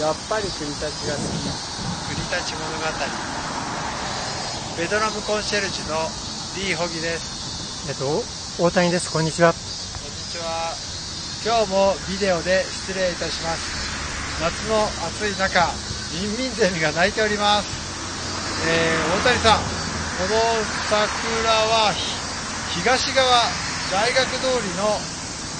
[0.00, 1.42] やっぱり国立が好き。
[2.12, 2.84] 国立物語
[4.78, 5.96] ベトナムコンシェルジュの
[6.56, 7.88] リー・ホギです。
[7.88, 8.22] えっと
[8.62, 9.12] 大谷です。
[9.12, 9.52] こんにちは。
[9.52, 10.74] こんにちは。
[11.44, 13.82] 今日もビデオで失礼いたします。
[14.40, 15.70] 夏の暑い中
[16.18, 17.68] ミンミンゼミが鳴いております、
[18.66, 19.62] えー、大谷さん
[20.18, 20.34] この
[20.90, 21.94] 桜は
[22.74, 23.24] 東側
[23.92, 24.98] 大学通りの、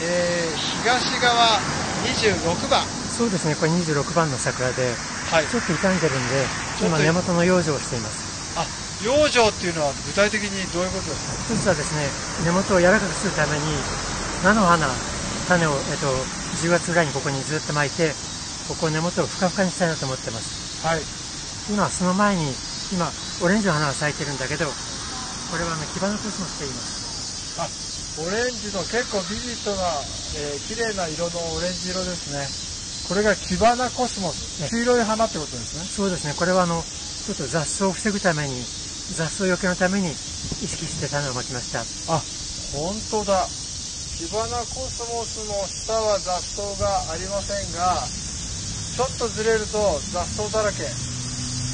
[0.02, 1.60] えー、東側
[2.02, 4.82] 26番そうですねこれ26番の桜で、
[5.30, 6.42] はい、ちょっと傷んでるんで
[6.82, 8.58] 今根元の養生をしています。
[8.58, 8.66] あ
[9.06, 11.54] 養生っていうのは具体的にどういうことですか？
[11.54, 12.02] 一つはですね
[12.42, 13.62] 根元を柔らかくするために
[14.42, 14.90] 菜の花
[15.46, 16.10] 種を、えっと、
[16.66, 18.10] 10月ぐらいにここにずっと巻いて
[18.66, 20.82] ここ根元をふかふかにしたいなと思ってます。
[20.82, 21.02] はい。
[21.70, 22.50] 今その前に
[22.90, 23.06] 今
[23.38, 24.74] オレンジの花が咲いてるんだけどこ
[25.54, 27.54] れはあのキバノコスモスと言います。
[27.62, 27.70] あ
[28.18, 29.86] オレンジの結構ビビッドな、
[30.42, 32.71] えー、綺麗な色のオレンジ色ですね
[33.08, 35.84] これがキバナコスモス、黄色い花ってことですね。
[35.84, 36.34] そうですね。
[36.34, 38.64] これはあの、ちょっと雑草を防ぐために、
[39.14, 40.14] 雑草よけのために意
[40.66, 41.80] 識して種をまきました。
[42.12, 42.22] あ、
[42.72, 43.46] 本当だ。
[44.18, 48.06] キバナコスモスの下は雑草がありませんが、
[48.96, 50.84] ちょっとずれると雑草だらけ。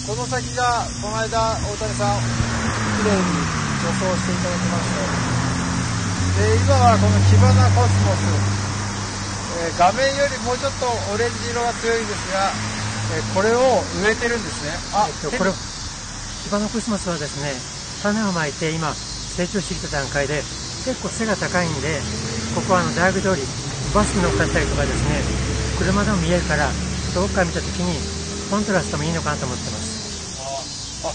[0.08, 2.20] この先が、この間、大谷さん、
[2.96, 3.44] 綺麗に
[3.84, 5.28] 助走していただきまして、
[6.40, 8.67] で、今はこのキバナコスモス、
[9.58, 12.50] えー、画面よりもうちょっとオレンジ色が強いですが、
[13.14, 14.70] えー、これを植えてるんですね。
[14.94, 17.58] あ、えっと、これ、キバノコスモスはですね、
[18.02, 20.42] 種をまいて今、成長してきた段階で、
[20.86, 21.98] 結構背が高いんで、
[22.54, 23.42] ここはあの大学通り、
[23.94, 25.22] バスに乗っかったりとかですね、
[25.78, 26.70] 車でも見えるから、
[27.14, 27.98] 遠くから見た時に、
[28.50, 31.02] コントラストもいいのかなと思ってます。
[31.02, 31.12] あ、あ、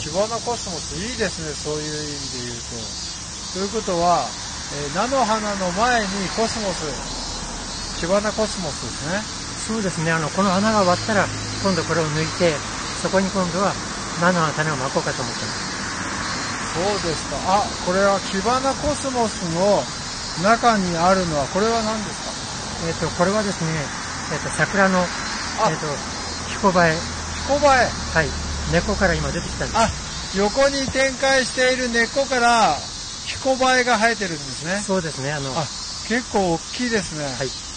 [0.00, 3.10] キバナコスモスいいですね、そういう意味で言うと。
[3.52, 4.24] ということは、
[4.72, 7.19] えー、菜の花の前にコスモス、
[8.00, 9.20] キバナコスモスですね。
[9.76, 10.10] そうですね。
[10.10, 11.28] あの、この花が終わったら、
[11.60, 12.56] 今度これを抜いて、
[13.04, 13.76] そこに今度は
[14.24, 15.60] 菜の種をまこうかと思ってます。
[16.72, 17.36] そうですか。
[17.60, 19.84] あ、これはキバナコスモスの
[20.40, 22.32] 中にあるのは、これは何ですか？
[22.88, 23.68] えっ、ー、と、これはですね、
[24.32, 25.86] えっ、ー、と、桜の、えっ、ー、と、
[26.56, 26.96] 彦バエ。
[27.44, 28.28] 彦バエはい。
[28.72, 29.76] 根っこから今出てきたんです。
[29.76, 29.90] あ、
[30.40, 32.78] 横に展開している根っこから、
[33.26, 34.80] 彦バエが生えてるんですね。
[34.80, 35.32] そうですね。
[35.32, 35.66] あの、あ
[36.08, 37.24] 結構大きいですね。
[37.24, 37.69] はい。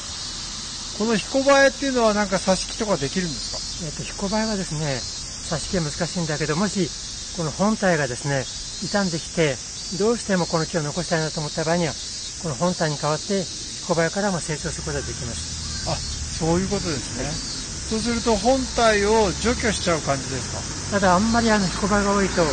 [0.98, 3.88] この彦バエっていうのはなんか挿し木とかできるんですか？
[3.88, 5.02] えっ、と、彦バエはですね、
[5.50, 6.88] 挿し木は難しいんだけど、もし、
[7.36, 8.46] この本体がですね、
[8.82, 9.58] 傷んできて、
[9.98, 11.94] どうしてもこの木を残したいなと思った場合には、
[12.42, 13.42] この本体に代わって、
[13.84, 15.90] 彦バエからも成長することができます。
[15.90, 17.24] あ、そういうことですね。
[17.26, 20.62] はい、そうすると本体を除去しちゃう感じですか？
[20.92, 22.46] ただあんまりあの彦バエが多いと、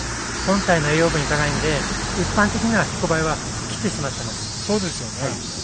[0.46, 1.76] 本体の栄養分にいかないんで、
[2.16, 3.36] 一般的には彦バエは
[3.68, 4.64] 切ってしまってます。
[4.66, 5.59] そうですよね。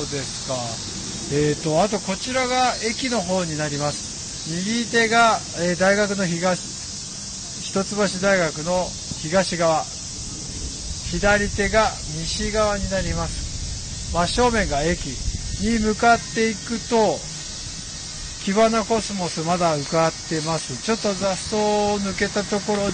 [0.00, 0.54] ですか。
[1.32, 4.50] えっ、ー、と、あとこちらが駅の方になります。
[4.50, 6.60] 右手が、えー、大学の東、
[7.62, 8.86] 一橋大学の
[9.22, 9.84] 東側。
[11.10, 14.12] 左手が西側になります。
[14.12, 15.06] 真正面が駅
[15.60, 17.18] に向かっていくと、
[18.44, 20.82] キバナコスモスまだ浮かってます。
[20.82, 22.92] ちょっと雑草を抜けたところに、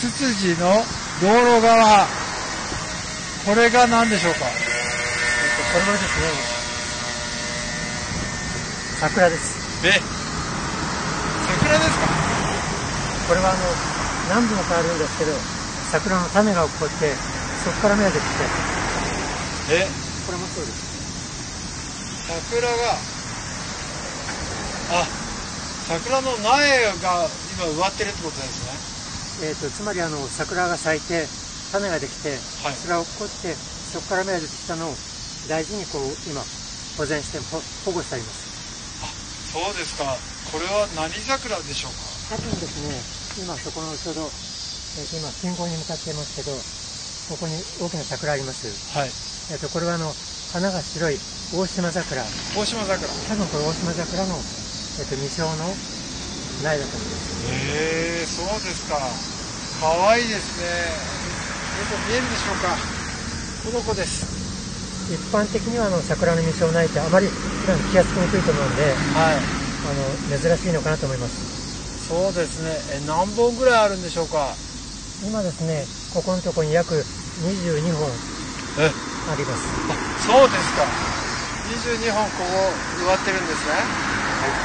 [0.00, 0.82] ツツジの
[1.20, 1.28] 道
[1.58, 2.06] 路側。
[3.44, 4.71] これが何でしょうか？
[5.72, 6.28] これはですね、
[9.00, 9.56] 桜です。
[9.88, 9.92] え？
[11.48, 12.12] 桜ですか？
[13.28, 13.64] これはあの、
[14.28, 15.32] 何度も変わるんですけど、
[15.90, 17.16] 桜の種が起こって、
[17.64, 18.44] そこから芽が出てきて。
[19.72, 19.88] え？
[20.26, 20.92] これもそうです。
[22.28, 23.00] 桜が、
[24.92, 25.08] あ、
[25.88, 29.48] 桜の苗が今植わってるってことですね。
[29.48, 31.26] えっ、ー、と、つまりあの、桜が咲いて、
[31.72, 34.94] 種ができて、はい、それが起こって、そこから芽が出てきたのを、
[35.48, 36.40] 大事にこう今
[36.96, 37.38] 保全して
[37.84, 39.02] 保護してあります。
[39.02, 39.10] あ
[39.52, 40.16] そうですか。
[40.52, 41.92] これは何桜でしょう
[42.30, 42.36] か？
[42.36, 46.52] 多分ですね今そこのちょうど、えー、今信号に向かっていますけど
[47.32, 48.68] ここに大きな桜あります。
[48.96, 49.10] はい。
[49.50, 50.12] えっ、ー、とこれはあの
[50.52, 51.16] 花が白い
[51.52, 52.22] 大島桜。
[52.54, 53.08] 大島桜。
[53.08, 55.74] 多分これ大島桜の、えーと、未生の
[56.62, 57.48] 苗だと思います。
[57.48, 59.00] へえそうですか。
[59.80, 60.68] かわいいですね。
[61.80, 62.76] よく見えるでしょうか？
[63.64, 64.41] この子です
[65.12, 68.82] 一般的にはあの桜の未生苗ってあまり普段気が付きにくいと思うんで、
[69.12, 72.08] はい、あの珍しいのかなと思います。
[72.08, 72.72] そうですね。
[72.96, 74.56] え何本ぐらいあるんでしょうか？
[75.28, 75.84] 今ですね
[76.16, 79.68] ここのところに約22本あります。
[79.92, 80.88] あそうですか。
[81.72, 82.72] 22本ここ
[83.04, 83.76] 植わってるんですね。
[83.76, 84.56] はい。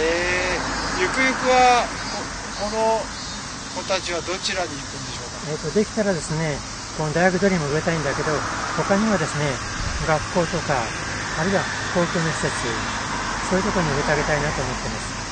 [0.00, 1.84] えー、ゆくゆくは
[2.56, 3.04] この
[3.76, 5.52] 子たちはどちらに行くんでしょうか？
[5.52, 6.56] えっ、ー、とできたらですね
[6.96, 8.32] この大学ドリーム植えたいんだけど
[8.76, 9.44] 他にはですね
[10.06, 10.84] 学校とか
[11.40, 11.60] あるいは
[11.96, 12.52] 公共の施設、
[13.48, 15.26] そういうところに植えてあげたいなと思ってます。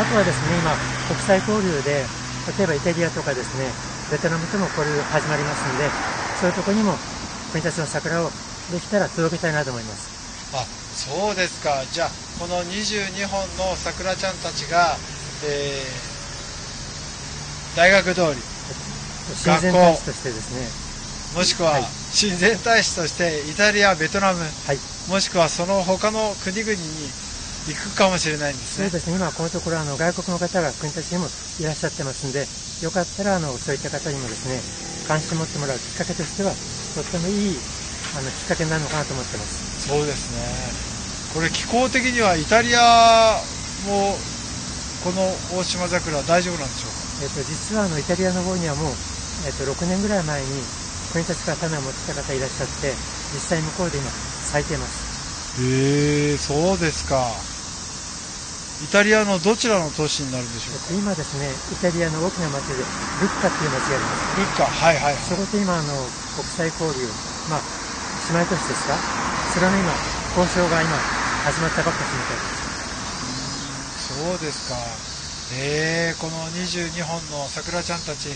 [0.00, 0.76] あとはですね、今、
[1.08, 2.04] 国際交流で、
[2.58, 3.72] 例えばイタリアとかですね、
[4.10, 5.88] ベトナムとも交流始まりますんで、
[6.40, 6.92] そういうとこにも
[7.52, 8.30] 国立の桜を
[8.72, 10.12] できたら届けたいなと思います。
[10.52, 11.84] あそうですか。
[11.92, 14.96] じゃあ、この22本の桜ちゃんたちが、
[15.42, 18.49] えー、大学通り、
[19.34, 20.68] 親善大使としてですね、
[21.34, 21.80] もしくは、
[22.10, 24.78] 親善大使としてイタリア、ベトナム、はい、
[25.08, 27.10] もしくはその他の国々に
[27.68, 28.88] 行くかもしれないんですね。
[28.90, 29.16] そうですね。
[29.16, 31.28] 今このところあの外国の方が国たちにも
[31.58, 32.48] いらっしゃってますんで、
[32.82, 34.60] よかったらあのそういった方にもですね、
[35.06, 36.52] 関心を持ってもらうきっかけとしては、
[36.94, 37.58] とってもいい
[38.16, 39.88] あのきっかけになるのかなと思ってます。
[39.90, 40.72] そうですね。
[41.34, 43.38] これ気候的にはイタリア
[43.86, 44.18] も
[45.04, 45.22] この
[45.56, 46.98] 大島桜大丈夫なんでしょうか？
[47.22, 48.94] えっ、と実はあのイタリアの方にはもう
[49.46, 50.46] えっ、と6年ぐらい前に
[51.12, 52.92] 国たちから種を持ってきた方いらっしゃって、
[53.32, 55.10] 実際向こうで今咲いています。
[55.62, 57.26] へえ、そうですか。
[58.84, 60.94] イタリアのどちらの都市になるんでしょうか？
[60.94, 62.76] 今ですね、イタリアの大きな町で、
[63.20, 64.40] ルッカっていう町があります。
[64.40, 65.92] ルッカ、はいはい、はい、そこで今、あの、
[66.36, 67.06] 国際交流、
[67.50, 67.60] まあ、
[68.32, 68.96] 姉妹都市ですか？
[69.52, 69.92] それの今、
[70.36, 70.96] 交渉が今、
[71.44, 72.70] 始まったばっかしみたいです。
[74.16, 74.76] そうですか。
[75.52, 78.28] えー、この22本の桜ちゃんたち、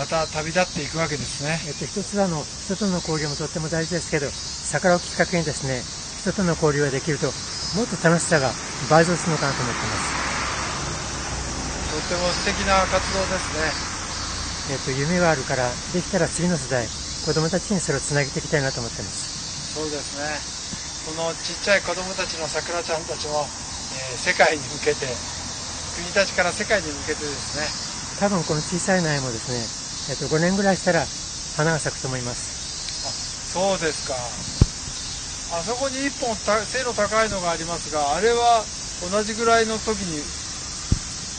[0.00, 1.60] また旅立っていくわけですね。
[1.68, 5.84] えっと、一つはあの、人との交流もとっても大事ですけど、桜をきっかけにですね、
[6.24, 7.28] 人との交流ができると、
[7.76, 8.48] もっと楽しさが
[8.88, 10.16] 倍増するのかなと思ってます。
[11.92, 13.68] とても素敵な活動ですね。
[14.72, 19.76] えっ、と、夢があるから、できたら次の世代、子供たちにそれをつなげていきたいなと思ってます。
[19.76, 20.24] そうですね。
[21.12, 25.04] このちっちゃい子供たちの桜ちゃんたちも、えー、世界に向けて、
[26.00, 27.68] 国たちから世界に向けてですね。
[28.16, 29.79] 多分この小さい苗もですね、
[30.10, 31.06] えっ、と、5年ぐらいしたら
[31.54, 32.52] 花が咲くと思います。
[33.06, 33.12] あ、
[33.46, 34.16] そうですか。
[35.52, 36.34] あそこに1本
[36.66, 38.64] 背の高いのがありますが、あれは
[39.00, 40.24] 同じぐらいの時に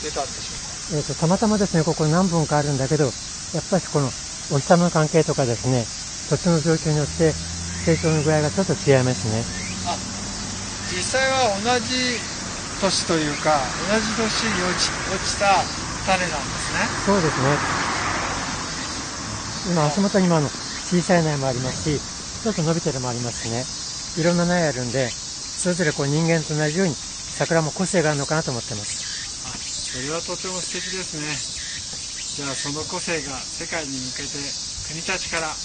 [0.02, 0.56] 出たんでしょ
[0.88, 3.12] うか、えーと、たまたまですね、ここ何本かあるんだけど、
[3.52, 4.10] やっぱりこの
[4.48, 5.86] お日様の関係とかですね、
[6.30, 7.34] 土地の状況によって
[7.84, 9.44] 成長の具合がちょっと違いますね。
[9.84, 9.98] あ、
[10.88, 12.20] 実際は同じ
[12.80, 15.60] 年というか、同じ年に落ち落ちた
[16.06, 16.88] 種なんですね。
[17.04, 17.91] そうですね。
[19.64, 20.50] 今、足元にもあの
[20.84, 22.02] 小さい苗もありますし、
[22.40, 23.66] ちょっと伸びてるのもありますしね。
[24.14, 25.14] いろんな苗あるんで、
[25.56, 26.96] それぞれこう人間と同じように
[27.28, 29.04] 桜も個性があるのかなと思ってます。
[29.44, 31.22] あ、それはとても素敵ですね。
[32.34, 34.28] じゃあその個性が世界に向けて
[34.88, 35.56] 国たちから。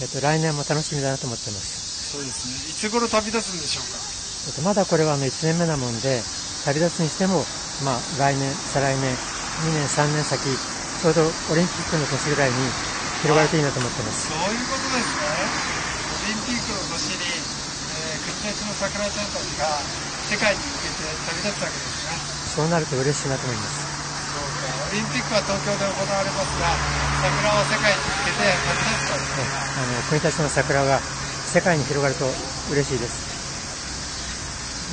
[0.00, 1.82] えっと、来年も楽しみだなと思ってます。
[2.12, 2.54] そうですね。
[2.70, 3.98] いつ頃旅立つんでしょうか？
[4.46, 6.24] えっと、まだこれはあの1年目なもんで、
[6.64, 7.48] 旅立つにしても、
[7.80, 9.18] まあ来年、再来年、
[9.58, 10.60] 2年、3年先、
[10.96, 12.74] ちょうどオリンピックの年ぐらいに
[13.22, 14.28] 広がるといいなと思ってます。
[14.28, 15.24] そういうことですね。
[16.14, 17.58] オリンピックの年に
[18.68, 19.80] の桜ちゃんたちが
[20.28, 22.12] 世界に向けて旅立つわけですね。
[22.44, 23.88] そうなると嬉しいなと思います。
[24.28, 24.68] そうか。
[24.88, 26.76] オリンピックは東京で行われますが、
[27.24, 29.72] 桜は世界に向けて旅立つわけですね。
[29.72, 31.00] あの、国立の桜が
[31.48, 32.28] 世界に広がると
[32.70, 33.24] 嬉しいです。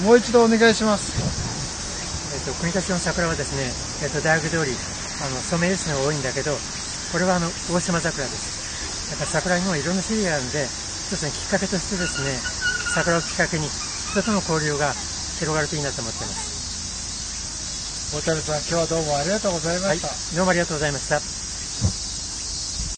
[0.01, 1.11] もう一度お願いします。
[2.33, 4.71] えっと、国立の桜はですね、えっと、大学通り、
[5.19, 6.59] あの、ソメイヨシノが多いんだけど、
[7.15, 8.51] これはあの、大島桜です。
[9.09, 10.67] だから桜にもいろんな種類があるんで、
[11.07, 12.41] 一つのきっかけとしてですね、
[12.93, 13.69] 桜をきっかけに
[14.11, 14.93] 人との交流が
[15.39, 16.51] 広がるといいなと思っています。
[18.11, 20.07] 大谷さん、今日はどうもありがとうございました。
[20.09, 21.34] はい、どうもありがとうございました。